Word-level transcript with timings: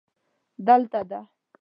دا 0.65 0.75
دلته 0.79 1.01
ده 1.09 1.19